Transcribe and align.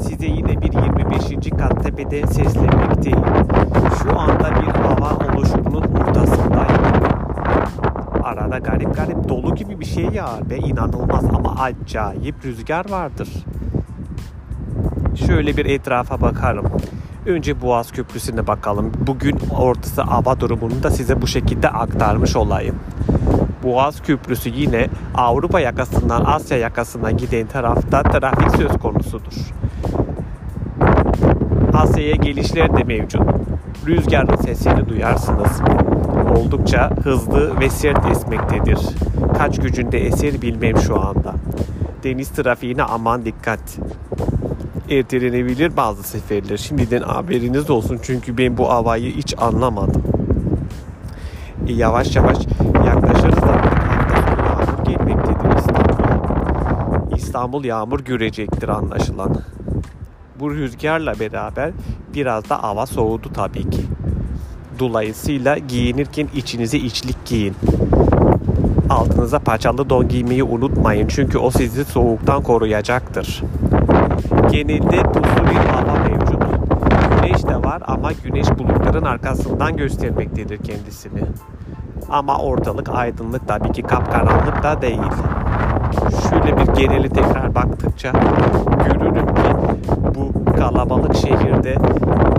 Size 0.00 0.26
yine 0.26 0.62
bir 0.62 0.72
25. 0.72 1.50
kat 1.58 1.82
tepede 1.82 2.26
seslenmekteyim. 2.26 3.18
Şu 4.02 4.20
anda 4.20 4.50
bir 4.50 4.72
hava 4.72 5.34
oluşumunun 5.34 5.82
ortasındayım. 5.82 6.82
Arada 8.24 8.58
garip 8.58 8.96
garip 8.96 9.28
dolu 9.28 9.54
gibi 9.54 9.80
bir 9.80 9.84
şey 9.84 10.04
yağar 10.04 10.50
ve 10.50 10.58
inanılmaz 10.58 11.24
ama 11.24 11.54
acayip 11.60 12.44
rüzgar 12.44 12.90
vardır. 12.90 13.28
Şöyle 15.26 15.56
bir 15.56 15.66
etrafa 15.66 16.20
bakarım. 16.20 16.66
Önce 17.26 17.62
Boğaz 17.62 17.92
Köprüsü'ne 17.92 18.46
bakalım. 18.46 18.92
Bugün 19.06 19.38
ortası 19.58 20.02
hava 20.02 20.40
durumunu 20.40 20.82
da 20.82 20.90
size 20.90 21.22
bu 21.22 21.26
şekilde 21.26 21.68
aktarmış 21.68 22.36
olayım. 22.36 22.76
Boğaz 23.64 24.02
Köprüsü 24.02 24.50
yine 24.54 24.88
Avrupa 25.14 25.60
yakasından 25.60 26.24
Asya 26.24 26.58
yakasına 26.58 27.10
giden 27.10 27.46
tarafta 27.46 28.02
trafik 28.02 28.50
söz 28.56 28.78
konusudur. 28.78 29.34
Asya'ya 31.72 32.14
gelişler 32.14 32.76
de 32.76 32.84
mevcut. 32.84 33.22
Rüzgarın 33.86 34.36
sesini 34.36 34.88
duyarsınız. 34.88 35.60
Oldukça 36.36 36.90
hızlı 37.02 37.60
ve 37.60 37.70
sert 37.70 38.10
esmektedir. 38.10 38.78
Kaç 39.38 39.60
gücünde 39.60 40.06
eser 40.06 40.42
bilmem 40.42 40.76
şu 40.78 41.00
anda. 41.00 41.34
Deniz 42.04 42.28
trafiğine 42.28 42.82
aman 42.82 43.24
dikkat. 43.24 43.78
Ertelenebilir 44.90 45.76
bazı 45.76 46.02
seferler. 46.02 46.56
Şimdiden 46.56 47.02
haberiniz 47.02 47.70
olsun 47.70 47.98
çünkü 48.02 48.38
ben 48.38 48.58
bu 48.58 48.70
havayı 48.70 49.16
hiç 49.16 49.34
anlamadım. 49.38 50.02
E, 51.68 51.72
yavaş 51.72 52.16
yavaş 52.16 52.38
yaklaşırız 52.86 53.36
da 53.36 53.46
hafta 53.46 54.22
sonu 54.22 54.46
yağmur 54.46 54.84
gelmektedir 54.84 55.56
İstanbul'a. 55.56 57.16
İstanbul 57.34 57.64
yağmur 57.64 58.00
görecektir 58.00 58.68
anlaşılan. 58.68 59.36
Bu 60.40 60.50
rüzgarla 60.50 61.20
beraber 61.20 61.70
biraz 62.14 62.50
da 62.50 62.62
hava 62.62 62.86
soğudu 62.86 63.32
tabii 63.34 63.70
ki. 63.70 63.82
Dolayısıyla 64.78 65.58
giyinirken 65.58 66.28
içinize 66.34 66.78
içlik 66.78 67.24
giyin. 67.26 67.54
Altınıza 68.90 69.38
paçalı 69.38 69.90
don 69.90 70.08
giymeyi 70.08 70.42
unutmayın 70.42 71.08
çünkü 71.08 71.38
o 71.38 71.50
sizi 71.50 71.84
soğuktan 71.84 72.42
koruyacaktır. 72.42 73.42
Genelde 74.50 75.02
puslu 75.02 75.44
bir 75.50 75.68
hava 75.68 75.98
mevcut. 76.08 76.42
Güneş 77.10 77.42
de 77.46 77.56
var 77.56 77.82
ama 77.86 78.12
güneş 78.24 78.50
bulutların 78.58 79.04
arkasından 79.04 79.76
göstermektedir 79.76 80.58
kendisini. 80.58 81.22
Ama 82.10 82.38
ortalık 82.38 82.88
aydınlık 82.88 83.48
tabii 83.48 83.72
ki 83.72 83.82
kapkaranlık 83.82 84.62
da 84.62 84.82
değil. 84.82 85.00
Şöyle 86.30 86.53
geneli 86.86 87.08
tekrar 87.08 87.54
baktıkça 87.54 88.12
görürüm 88.86 89.26
ki 89.26 89.56
bu 90.14 90.54
kalabalık 90.56 91.16
şehirde 91.16 91.76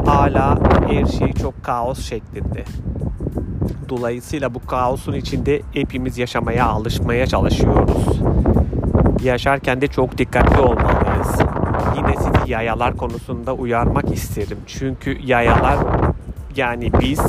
hala 0.05 0.57
her 0.87 1.05
şey 1.05 1.33
çok 1.33 1.63
kaos 1.63 1.99
şeklinde. 1.99 2.63
Dolayısıyla 3.89 4.53
bu 4.53 4.65
kaosun 4.65 5.13
içinde 5.13 5.61
hepimiz 5.73 6.17
yaşamaya 6.17 6.65
alışmaya 6.65 7.27
çalışıyoruz. 7.27 8.21
Yaşarken 9.23 9.81
de 9.81 9.87
çok 9.87 10.17
dikkatli 10.17 10.61
olmalıyız. 10.61 11.39
Yine 11.97 12.15
sizi 12.17 12.51
yayalar 12.51 12.97
konusunda 12.97 13.53
uyarmak 13.53 14.11
isterim. 14.11 14.57
Çünkü 14.67 15.17
yayalar 15.25 15.77
yani 16.55 16.91
biz 17.01 17.21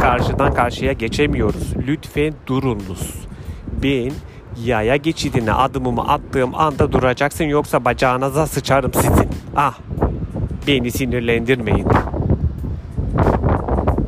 karşıdan 0.00 0.54
karşıya 0.54 0.92
geçemiyoruz. 0.92 1.74
Lütfen 1.86 2.34
durunuz. 2.46 3.14
Ben 3.82 4.12
yaya 4.64 4.96
geçidine 4.96 5.52
adımımı 5.52 6.08
attığım 6.08 6.54
anda 6.54 6.92
duracaksın 6.92 7.44
yoksa 7.44 7.84
bacağınıza 7.84 8.46
sıçarım 8.46 8.92
sizin. 8.94 9.28
Ah 9.56 9.78
beni 10.66 10.90
sinirlendirmeyin. 10.90 11.86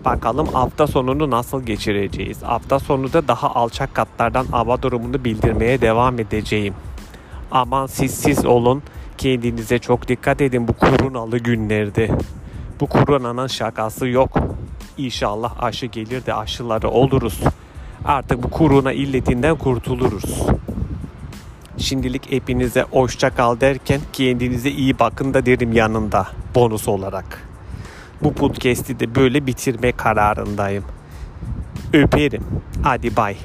Bakalım 0.04 0.46
hafta 0.46 0.86
sonunu 0.86 1.30
nasıl 1.30 1.62
geçireceğiz. 1.62 2.42
Hafta 2.42 2.78
sonu 2.78 3.12
da 3.12 3.28
daha 3.28 3.54
alçak 3.54 3.94
katlardan 3.94 4.46
hava 4.46 4.82
durumunu 4.82 5.24
bildirmeye 5.24 5.80
devam 5.80 6.18
edeceğim. 6.18 6.74
Aman 7.50 7.86
siz 7.86 8.14
siz 8.14 8.46
olun. 8.46 8.82
Kendinize 9.18 9.78
çok 9.78 10.08
dikkat 10.08 10.40
edin 10.40 10.68
bu 10.68 10.72
kurunalı 10.72 11.38
günlerde. 11.38 12.10
Bu 12.80 12.86
kurunanın 12.86 13.46
şakası 13.46 14.08
yok. 14.08 14.38
İnşallah 14.98 15.62
aşı 15.62 15.86
gelir 15.86 16.26
de 16.26 16.34
aşıları 16.34 16.88
oluruz. 16.88 17.40
Artık 18.04 18.42
bu 18.42 18.50
kuruna 18.50 18.92
illetinden 18.92 19.56
kurtuluruz. 19.56 20.46
Şimdilik 21.78 22.32
hepinize 22.32 22.82
hoşça 22.82 23.30
kal 23.30 23.60
derken 23.60 24.00
kendinize 24.12 24.70
iyi 24.70 24.98
bakın 24.98 25.34
da 25.34 25.46
derim 25.46 25.72
yanında 25.72 26.26
bonus 26.54 26.88
olarak. 26.88 27.48
Bu 28.22 28.34
podcast'i 28.34 29.00
de 29.00 29.14
böyle 29.14 29.46
bitirme 29.46 29.92
kararındayım. 29.92 30.84
Öperim. 31.92 32.44
Hadi 32.82 33.16
bay. 33.16 33.36